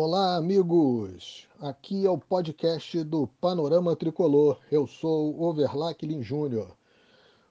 Olá, 0.00 0.36
amigos! 0.36 1.48
Aqui 1.60 2.06
é 2.06 2.08
o 2.08 2.16
podcast 2.16 3.02
do 3.02 3.26
Panorama 3.40 3.96
Tricolor. 3.96 4.56
Eu 4.70 4.86
sou 4.86 5.34
o 5.34 5.42
Overlack 5.42 6.06
Lin 6.06 6.22
Júnior. 6.22 6.76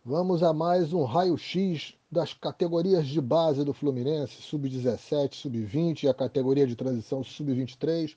Vamos 0.05 0.42
a 0.42 0.54
mais 0.54 0.94
um 0.94 1.04
raio-x 1.04 1.94
das 2.10 2.34
categorias 2.34 3.05
de 3.05 3.20
base 3.20 3.66
do 3.66 3.73
Fluminense, 3.73 4.41
sub-17, 4.41 5.34
sub-20 5.34 6.04
e 6.04 6.07
a 6.07 6.14
categoria 6.14 6.66
de 6.66 6.73
transição 6.73 7.21
sub-23, 7.21 8.16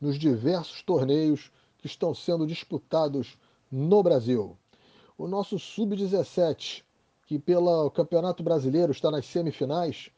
nos 0.00 0.18
diversos 0.18 0.82
torneios 0.82 1.48
que 1.78 1.86
estão 1.86 2.12
sendo 2.12 2.48
disputados 2.48 3.38
no 3.70 4.02
Brasil. 4.02 4.56
O 5.16 5.28
nosso 5.28 5.56
sub-17, 5.56 6.82
que 7.28 7.38
pelo 7.38 7.92
Campeonato 7.92 8.42
Brasileiro 8.42 8.90
está 8.90 9.08
nas 9.08 9.24
semifinais, 9.24 10.10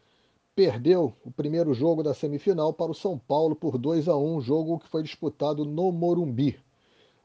perdeu 0.60 1.14
o 1.24 1.30
primeiro 1.30 1.72
jogo 1.72 2.02
da 2.02 2.12
semifinal 2.12 2.70
para 2.70 2.90
o 2.90 2.94
São 2.94 3.18
Paulo 3.18 3.56
por 3.56 3.78
2 3.78 4.06
a 4.10 4.16
1, 4.18 4.42
jogo 4.42 4.78
que 4.78 4.90
foi 4.90 5.02
disputado 5.02 5.64
no 5.64 5.90
Morumbi. 5.90 6.60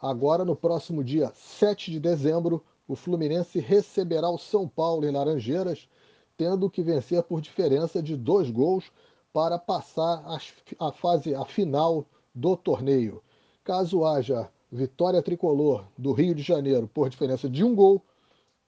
Agora, 0.01 0.45
no 0.45 0.55
próximo 0.55 1.03
dia 1.03 1.33
7 1.35 1.91
de 1.91 1.99
dezembro, 1.99 2.63
o 2.87 2.95
Fluminense 2.95 3.59
receberá 3.59 4.29
o 4.29 4.37
São 4.37 4.69
Paulo 4.69 5.05
em 5.05 5.11
Laranjeiras, 5.11 5.85
tendo 6.37 6.69
que 6.69 6.81
vencer 6.81 7.23
por 7.23 7.41
diferença 7.41 8.01
de 8.01 8.15
dois 8.15 8.49
gols 8.49 8.89
para 9.33 9.59
passar 9.59 10.23
a 10.79 10.91
fase 10.93 11.35
a 11.35 11.43
final 11.43 12.05
do 12.33 12.55
torneio. 12.55 13.21
Caso 13.65 14.05
haja 14.05 14.49
vitória 14.71 15.21
tricolor 15.21 15.85
do 15.97 16.13
Rio 16.13 16.33
de 16.33 16.41
Janeiro 16.41 16.87
por 16.87 17.09
diferença 17.09 17.49
de 17.49 17.65
um 17.65 17.75
gol, 17.75 18.01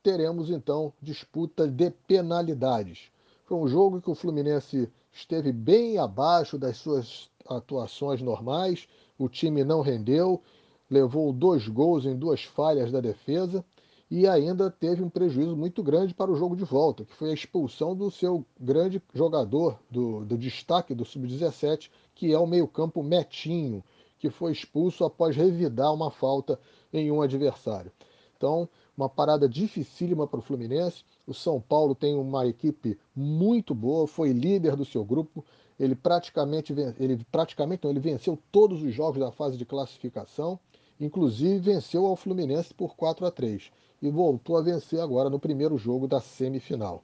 teremos 0.04 0.50
então 0.50 0.92
disputa 1.02 1.66
de 1.66 1.90
penalidades. 2.06 3.10
Foi 3.48 3.58
um 3.58 3.68
jogo 3.68 4.02
que 4.02 4.10
o 4.10 4.16
Fluminense 4.16 4.92
esteve 5.10 5.54
bem 5.54 5.98
abaixo 5.98 6.58
das 6.58 6.76
suas 6.76 7.30
atuações 7.48 8.22
normais, 8.22 8.90
o 9.18 9.30
time 9.30 9.64
não 9.64 9.80
rendeu, 9.80 10.42
levou 10.90 11.32
dois 11.32 11.66
gols 11.66 12.06
em 12.06 12.14
duas 12.14 12.44
falhas 12.44 12.92
da 12.92 13.00
defesa 13.00 13.64
e 14.12 14.28
ainda 14.28 14.70
teve 14.70 15.02
um 15.02 15.10
prejuízo 15.10 15.56
muito 15.56 15.82
grande 15.82 16.14
para 16.14 16.30
o 16.30 16.36
jogo 16.36 16.58
de 16.58 16.66
volta, 16.66 17.06
que 17.06 17.14
foi 17.14 17.30
a 17.32 17.34
expulsão 17.34 17.96
do 17.96 18.12
seu 18.12 18.46
grande 18.60 19.02
jogador, 19.14 19.80
do, 19.90 20.26
do 20.26 20.38
destaque 20.38 20.94
do 20.94 21.06
Sub-17, 21.06 21.90
que 22.14 22.34
é 22.34 22.38
o 22.38 22.46
meio-campo 22.46 23.02
Metinho, 23.02 23.82
que 24.20 24.30
foi 24.30 24.52
expulso 24.52 25.06
após 25.06 25.38
revidar 25.38 25.94
uma 25.94 26.12
falta 26.12 26.60
em 26.92 27.10
um 27.10 27.22
adversário. 27.22 27.94
Então, 28.36 28.68
uma 28.98 29.08
parada 29.08 29.48
dificílima 29.48 30.28
para 30.28 30.40
o 30.40 30.42
Fluminense. 30.42 31.04
O 31.28 31.34
São 31.34 31.62
Paulo 31.62 31.94
tem 31.94 32.16
uma 32.16 32.48
equipe 32.48 32.98
muito 33.16 33.76
boa, 33.76 34.08
foi 34.08 34.32
líder 34.34 34.76
do 34.76 34.84
seu 34.84 35.06
grupo. 35.06 35.46
Ele 35.80 35.94
praticamente, 35.94 36.74
ele 37.00 37.24
praticamente 37.32 37.84
não, 37.84 37.92
ele 37.92 38.00
venceu 38.00 38.40
todos 38.52 38.82
os 38.82 38.92
jogos 38.92 39.20
da 39.20 39.32
fase 39.32 39.56
de 39.56 39.66
classificação, 39.66 40.60
inclusive 41.00 41.60
venceu 41.60 42.08
ao 42.08 42.16
Fluminense 42.16 42.74
por 42.74 42.96
4 42.96 43.28
a 43.28 43.32
3 43.32 43.72
e 44.02 44.10
voltou 44.10 44.58
a 44.58 44.62
vencer 44.62 45.00
agora 45.00 45.30
no 45.30 45.40
primeiro 45.40 45.78
jogo 45.78 46.08
da 46.08 46.20
semifinal. 46.20 47.04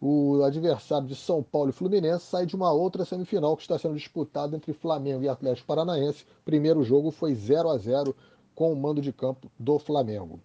O 0.00 0.42
adversário 0.42 1.06
de 1.06 1.14
São 1.14 1.42
Paulo 1.42 1.70
e 1.70 1.74
Fluminense 1.74 2.24
sai 2.24 2.46
de 2.46 2.56
uma 2.56 2.72
outra 2.72 3.04
semifinal 3.04 3.54
que 3.54 3.62
está 3.62 3.78
sendo 3.78 3.96
disputada 3.96 4.56
entre 4.56 4.72
Flamengo 4.72 5.22
e 5.22 5.28
Atlético 5.28 5.66
Paranaense. 5.66 6.24
Primeiro 6.44 6.82
jogo 6.82 7.10
foi 7.10 7.34
0 7.34 7.68
a 7.68 7.76
0 7.76 8.16
com 8.54 8.72
o 8.72 8.76
mando 8.76 9.00
de 9.00 9.12
campo 9.12 9.50
do 9.58 9.78
Flamengo. 9.78 10.40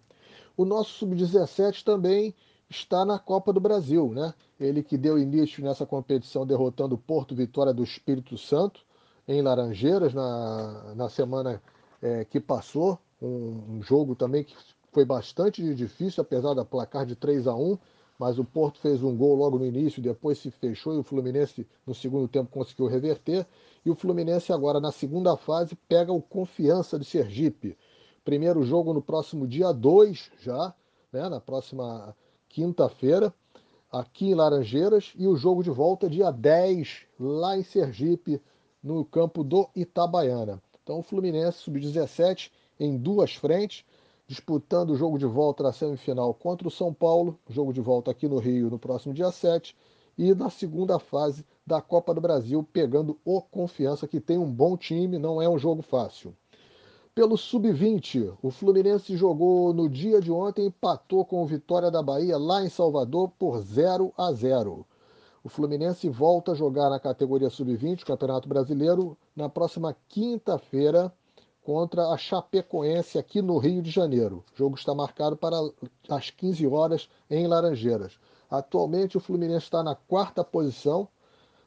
O 0.56 0.64
nosso 0.64 0.90
sub-17 0.98 1.84
também 1.84 2.34
está 2.68 3.04
na 3.04 3.18
Copa 3.18 3.52
do 3.52 3.60
Brasil, 3.60 4.12
né? 4.12 4.34
Ele 4.58 4.82
que 4.82 4.96
deu 4.96 5.18
início 5.18 5.62
nessa 5.62 5.84
competição 5.84 6.46
derrotando 6.46 6.94
o 6.94 6.98
Porto 6.98 7.34
Vitória 7.34 7.72
do 7.72 7.84
Espírito 7.84 8.38
Santo 8.38 8.80
em 9.28 9.42
Laranjeiras 9.42 10.14
na, 10.14 10.94
na 10.94 11.08
semana 11.08 11.62
é, 12.00 12.24
que 12.24 12.40
passou. 12.40 12.98
Um, 13.20 13.76
um, 13.76 13.82
jogo 13.82 14.14
também 14.14 14.44
que 14.44 14.54
foi 14.92 15.04
bastante 15.04 15.74
difícil, 15.74 16.22
apesar 16.22 16.54
da 16.54 16.64
placar 16.64 17.06
de 17.06 17.16
3 17.16 17.46
a 17.46 17.54
1 17.54 17.78
mas 18.18 18.38
o 18.38 18.44
Porto 18.44 18.78
fez 18.80 19.02
um 19.02 19.16
gol 19.16 19.36
logo 19.36 19.58
no 19.58 19.66
início, 19.66 20.02
depois 20.02 20.38
se 20.38 20.50
fechou 20.50 20.94
e 20.94 20.98
o 20.98 21.02
Fluminense 21.02 21.66
no 21.86 21.94
segundo 21.94 22.26
tempo 22.26 22.50
conseguiu 22.50 22.86
reverter. 22.86 23.46
E 23.84 23.90
o 23.90 23.94
Fluminense 23.94 24.52
agora 24.52 24.80
na 24.80 24.90
segunda 24.90 25.36
fase 25.36 25.76
pega 25.88 26.12
o 26.12 26.22
Confiança 26.22 26.98
de 26.98 27.04
Sergipe. 27.04 27.76
Primeiro 28.26 28.64
jogo 28.64 28.92
no 28.92 29.00
próximo 29.00 29.46
dia 29.46 29.70
2 29.70 30.32
já, 30.40 30.74
né, 31.12 31.28
na 31.28 31.40
próxima 31.40 32.12
quinta-feira, 32.48 33.32
aqui 33.88 34.30
em 34.30 34.34
Laranjeiras, 34.34 35.12
e 35.16 35.28
o 35.28 35.36
jogo 35.36 35.62
de 35.62 35.70
volta 35.70 36.10
dia 36.10 36.32
10, 36.32 37.06
lá 37.20 37.56
em 37.56 37.62
Sergipe, 37.62 38.42
no 38.82 39.04
campo 39.04 39.44
do 39.44 39.70
Itabaiana. 39.76 40.60
Então 40.82 40.98
o 40.98 41.04
Fluminense 41.04 41.58
sub-17 41.58 42.50
em 42.80 42.98
duas 42.98 43.36
frentes, 43.36 43.84
disputando 44.26 44.90
o 44.90 44.96
jogo 44.96 45.18
de 45.18 45.26
volta 45.26 45.62
na 45.62 45.72
semifinal 45.72 46.34
contra 46.34 46.66
o 46.66 46.70
São 46.70 46.92
Paulo, 46.92 47.38
jogo 47.48 47.72
de 47.72 47.80
volta 47.80 48.10
aqui 48.10 48.26
no 48.26 48.38
Rio 48.38 48.68
no 48.68 48.78
próximo 48.78 49.14
dia 49.14 49.30
7, 49.30 49.76
e 50.18 50.34
na 50.34 50.50
segunda 50.50 50.98
fase 50.98 51.46
da 51.64 51.80
Copa 51.80 52.12
do 52.12 52.20
Brasil, 52.20 52.66
pegando 52.72 53.20
o 53.24 53.40
Confiança, 53.40 54.08
que 54.08 54.20
tem 54.20 54.36
um 54.36 54.50
bom 54.50 54.76
time, 54.76 55.16
não 55.16 55.40
é 55.40 55.48
um 55.48 55.60
jogo 55.60 55.80
fácil. 55.80 56.34
Pelo 57.16 57.38
Sub-20, 57.38 58.36
o 58.42 58.50
Fluminense 58.50 59.16
jogou 59.16 59.72
no 59.72 59.88
dia 59.88 60.20
de 60.20 60.30
ontem 60.30 60.66
empatou 60.66 61.24
com 61.24 61.42
o 61.42 61.46
Vitória 61.46 61.90
da 61.90 62.02
Bahia 62.02 62.36
lá 62.36 62.62
em 62.62 62.68
Salvador 62.68 63.32
por 63.38 63.58
0 63.58 64.12
a 64.18 64.30
0. 64.34 64.84
O 65.42 65.48
Fluminense 65.48 66.10
volta 66.10 66.52
a 66.52 66.54
jogar 66.54 66.90
na 66.90 67.00
categoria 67.00 67.48
Sub-20, 67.48 68.04
Campeonato 68.04 68.46
Brasileiro, 68.46 69.16
na 69.34 69.48
próxima 69.48 69.96
quinta-feira 70.10 71.10
contra 71.62 72.06
a 72.10 72.18
Chapecoense 72.18 73.18
aqui 73.18 73.40
no 73.40 73.56
Rio 73.56 73.80
de 73.80 73.90
Janeiro. 73.90 74.44
O 74.52 74.58
jogo 74.58 74.76
está 74.76 74.94
marcado 74.94 75.38
para 75.38 75.56
as 76.10 76.28
15 76.28 76.66
horas 76.66 77.08
em 77.30 77.46
Laranjeiras. 77.46 78.18
Atualmente 78.50 79.16
o 79.16 79.20
Fluminense 79.20 79.64
está 79.64 79.82
na 79.82 79.94
quarta 79.94 80.44
posição 80.44 81.08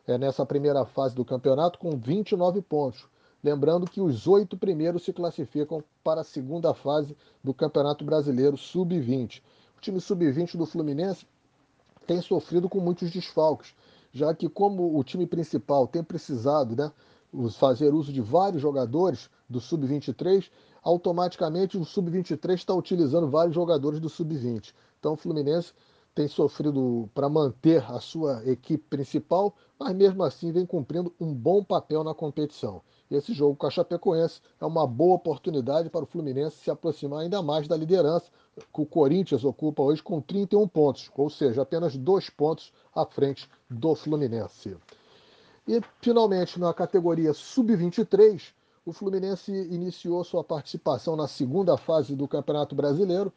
é, 0.05 0.15
nessa 0.15 0.45
primeira 0.45 0.85
fase 0.85 1.15
do 1.15 1.25
campeonato 1.25 1.79
com 1.79 1.97
29 1.97 2.61
pontos. 2.61 3.07
Lembrando 3.43 3.89
que 3.89 4.01
os 4.01 4.27
oito 4.27 4.57
primeiros 4.57 5.03
se 5.03 5.13
classificam 5.13 5.81
para 6.03 6.21
a 6.21 6.25
segunda 6.25 6.73
fase 6.73 7.15
do 7.43 7.53
Campeonato 7.53 8.03
Brasileiro 8.03 8.57
Sub-20. 8.57 9.41
O 9.77 9.81
time 9.81 10.01
Sub-20 10.01 10.57
do 10.57 10.65
Fluminense 10.65 11.25
tem 12.05 12.21
sofrido 12.21 12.67
com 12.67 12.81
muitos 12.81 13.09
desfalques, 13.11 13.73
já 14.11 14.33
que 14.33 14.49
como 14.49 14.97
o 14.97 15.03
time 15.03 15.25
principal 15.25 15.87
tem 15.87 16.03
precisado 16.03 16.75
né, 16.75 16.91
fazer 17.57 17.93
uso 17.93 18.11
de 18.11 18.19
vários 18.19 18.61
jogadores 18.61 19.29
do 19.49 19.61
Sub-23, 19.61 20.49
automaticamente 20.83 21.77
o 21.77 21.85
Sub-23 21.85 22.55
está 22.55 22.73
utilizando 22.73 23.29
vários 23.29 23.55
jogadores 23.55 24.01
do 24.01 24.09
Sub-20. 24.09 24.73
Então 24.99 25.13
o 25.13 25.17
Fluminense 25.17 25.71
tem 26.13 26.27
sofrido 26.27 27.09
para 27.13 27.29
manter 27.29 27.83
a 27.89 28.01
sua 28.01 28.43
equipe 28.45 28.83
principal, 28.89 29.55
mas 29.79 29.95
mesmo 29.95 30.23
assim 30.23 30.51
vem 30.51 30.65
cumprindo 30.65 31.13
um 31.19 31.33
bom 31.33 31.63
papel 31.63 32.03
na 32.03 32.13
competição. 32.13 32.81
Esse 33.09 33.33
jogo 33.33 33.55
com 33.55 33.65
a 33.65 33.71
Chapecoense 33.71 34.39
é 34.61 34.65
uma 34.65 34.85
boa 34.85 35.15
oportunidade 35.15 35.89
para 35.89 36.03
o 36.03 36.07
Fluminense 36.07 36.57
se 36.57 36.69
aproximar 36.69 37.21
ainda 37.21 37.41
mais 37.41 37.67
da 37.67 37.75
liderança, 37.75 38.29
que 38.55 38.81
o 38.81 38.85
Corinthians 38.85 39.43
ocupa 39.43 39.81
hoje 39.81 40.03
com 40.03 40.21
31 40.21 40.67
pontos, 40.67 41.09
ou 41.15 41.29
seja, 41.29 41.63
apenas 41.63 41.97
dois 41.97 42.29
pontos 42.29 42.71
à 42.93 43.05
frente 43.05 43.49
do 43.67 43.95
Fluminense. 43.95 44.77
E, 45.67 45.81
finalmente, 46.01 46.59
na 46.59 46.71
categoria 46.71 47.33
Sub-23, 47.33 48.53
o 48.85 48.93
Fluminense 48.93 49.51
iniciou 49.51 50.23
sua 50.23 50.43
participação 50.43 51.15
na 51.15 51.27
segunda 51.27 51.77
fase 51.77 52.15
do 52.15 52.27
Campeonato 52.27 52.75
Brasileiro, 52.75 53.33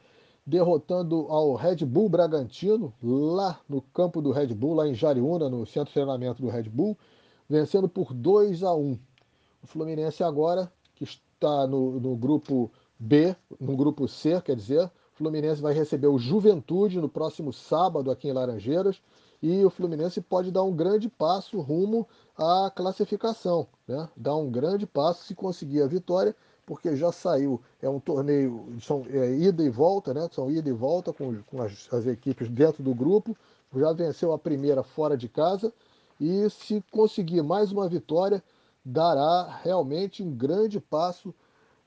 derrotando 0.47 1.27
ao 1.31 1.55
Red 1.55 1.84
Bull 1.87 2.09
Bragantino, 2.09 2.93
lá 3.03 3.59
no 3.69 3.81
campo 3.81 4.21
do 4.21 4.32
Red 4.32 4.49
Bull, 4.49 4.75
lá 4.75 4.88
em 4.88 4.94
Jariúna, 4.94 5.49
no 5.49 5.65
centro 5.65 5.88
de 5.88 5.94
treinamento 5.94 6.43
do 6.43 6.49
Red 6.49 6.65
Bull, 6.65 6.99
vencendo 7.49 7.88
por 7.88 8.12
2 8.12 8.62
a 8.62 8.75
1. 8.75 8.99
O 9.62 9.67
Fluminense 9.67 10.23
agora, 10.23 10.70
que 10.94 11.05
está 11.05 11.67
no, 11.67 12.00
no 12.00 12.17
grupo 12.17 12.70
B, 12.99 13.35
no 13.61 13.76
grupo 13.76 14.09
C, 14.09 14.41
quer 14.41 14.56
dizer, 14.56 14.85
o 14.85 15.17
Fluminense 15.17 15.61
vai 15.61 15.73
receber 15.73 16.09
o 16.09 16.19
Juventude 16.19 17.00
no 17.00 17.09
próximo 17.09 17.53
sábado 17.53 18.11
aqui 18.11 18.29
em 18.29 18.32
Laranjeiras 18.32 19.00
e 19.43 19.64
o 19.64 19.70
Fluminense 19.70 20.20
pode 20.20 20.53
dar 20.53 20.62
um 20.62 20.75
grande 20.75 21.09
passo 21.09 21.61
rumo 21.61 22.06
à 22.37 22.70
classificação, 22.75 23.67
né? 23.88 24.09
Dar 24.17 24.37
um 24.37 24.50
grande 24.50 24.87
passo 24.87 25.25
se 25.25 25.35
conseguir 25.35 25.82
a 25.82 25.87
vitória, 25.87 26.35
porque 26.65 26.94
já 26.94 27.11
saiu, 27.11 27.61
é 27.81 27.88
um 27.88 27.99
torneio, 27.99 28.69
são 28.81 29.05
é, 29.11 29.35
ida 29.35 29.65
e 29.65 29.69
volta, 29.69 30.15
né? 30.15 30.29
São 30.31 30.49
ida 30.49 30.69
e 30.69 30.73
volta 30.73 31.12
com, 31.12 31.43
com 31.43 31.61
as, 31.61 31.93
as 31.93 32.06
equipes 32.06 32.49
dentro 32.49 32.85
do 32.85 32.94
grupo, 32.94 33.37
já 33.75 33.93
venceu 33.93 34.32
a 34.32 34.38
primeira 34.38 34.85
fora 34.85 35.17
de 35.17 35.29
casa 35.29 35.73
e 36.20 36.49
se 36.49 36.82
conseguir 36.93 37.43
mais 37.43 37.73
uma 37.73 37.88
vitória, 37.88 38.43
dará 38.84 39.61
realmente 39.62 40.23
um 40.23 40.31
grande 40.31 40.81
passo 40.81 41.34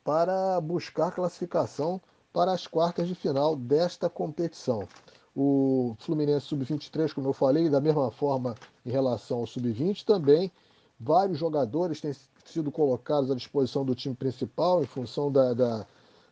para 0.04 0.60
buscar 0.62 1.12
classificação 1.12 2.02
para 2.32 2.52
as 2.52 2.68
quartas 2.68 3.08
de 3.08 3.16
final 3.16 3.56
desta 3.56 4.10
competição. 4.10 4.88
O 5.36 5.96
Fluminense 6.00 6.46
Sub-23, 6.48 7.14
como 7.14 7.30
eu 7.30 7.34
falei, 7.34 7.70
da 7.70 7.82
mesma 7.82 8.12
forma 8.12 8.56
em 8.86 8.92
relação 8.92 9.40
ao 9.40 9.48
Sub-20, 9.48 10.04
também 10.06 10.52
Vários 11.00 11.38
jogadores 11.38 12.00
têm 12.00 12.14
sido 12.46 12.72
colocados 12.72 13.30
à 13.30 13.36
disposição 13.36 13.84
do 13.84 13.94
time 13.94 14.16
principal 14.16 14.82
em 14.82 14.86
função 14.86 15.32
da, 15.32 15.54
da, 15.54 15.86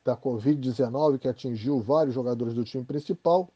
da 0.05 0.17
Covid-19 0.17 1.19
que 1.19 1.27
atingiu 1.27 1.81
vários 1.81 2.15
jogadores 2.15 2.53
do 2.53 2.63
time 2.63 2.83
principal. 2.83 3.49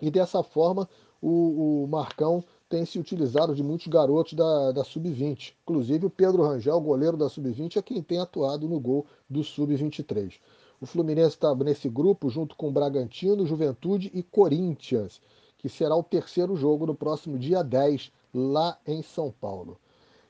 E 0.00 0.10
dessa 0.10 0.42
forma, 0.44 0.88
o, 1.20 1.82
o 1.84 1.88
Marcão 1.88 2.44
tem 2.68 2.84
se 2.84 2.98
utilizado 2.98 3.54
de 3.54 3.62
muitos 3.62 3.86
garotos 3.86 4.34
da, 4.34 4.72
da 4.72 4.84
Sub-20. 4.84 5.54
Inclusive 5.62 6.06
o 6.06 6.10
Pedro 6.10 6.42
Rangel, 6.42 6.80
goleiro 6.80 7.16
da 7.16 7.28
Sub-20, 7.28 7.76
é 7.76 7.82
quem 7.82 8.02
tem 8.02 8.20
atuado 8.20 8.68
no 8.68 8.78
gol 8.78 9.06
do 9.28 9.42
Sub-23. 9.42 10.34
O 10.80 10.86
Fluminense 10.86 11.30
está 11.30 11.54
nesse 11.54 11.88
grupo 11.88 12.28
junto 12.28 12.54
com 12.54 12.72
Bragantino, 12.72 13.46
Juventude 13.46 14.10
e 14.14 14.22
Corinthians, 14.22 15.20
que 15.56 15.68
será 15.68 15.96
o 15.96 16.02
terceiro 16.02 16.54
jogo 16.54 16.86
no 16.86 16.94
próximo 16.94 17.38
dia 17.38 17.64
10, 17.64 18.12
lá 18.32 18.78
em 18.86 19.02
São 19.02 19.32
Paulo. 19.40 19.78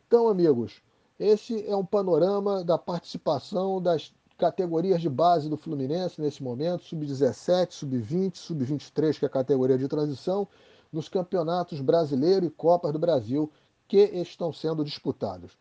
Então, 0.06 0.29
amigos, 0.29 0.81
esse 1.19 1.69
é 1.69 1.76
um 1.76 1.84
panorama 1.84 2.64
da 2.64 2.79
participação 2.79 3.82
das 3.82 4.14
categorias 4.38 5.02
de 5.02 5.08
base 5.11 5.50
do 5.50 5.56
Fluminense 5.56 6.20
nesse 6.20 6.43
momento, 6.43 6.84
sub-17, 6.84 7.73
sub-20, 7.73 8.37
sub-23, 8.37 9.19
que 9.19 9.25
é 9.25 9.29
a 9.29 9.31
categoria 9.31 9.76
de 9.76 9.88
transição, 9.88 10.46
nos 10.93 11.08
campeonatos 11.08 11.81
brasileiro 11.81 12.46
e 12.46 12.50
Copas 12.50 12.93
do 12.93 12.99
Brasil 12.99 13.50
que 13.87 13.99
estão 13.99 14.52
sendo 14.52 14.85
disputados. 14.85 15.56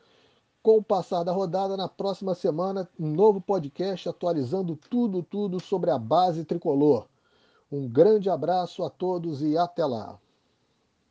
Com 0.62 0.77
o 0.77 0.83
passar 0.83 1.24
da 1.24 1.31
rodada, 1.31 1.77
na 1.77 1.88
próxima 1.88 2.35
semana, 2.35 2.89
um 3.00 3.07
novo 3.07 3.39
podcast 3.39 4.09
atualizando 4.09 4.75
tudo, 4.75 5.24
tudo 5.24 5.59
sobre 5.62 5.89
a 5.89 5.97
base 5.97 6.44
tricolor. 6.44 7.07
Um 7.71 7.88
grande 7.88 8.29
abraço 8.29 8.83
a 8.83 8.89
todos 8.89 9.41
e 9.41 9.57
até 9.57 9.85
lá. 9.85 10.19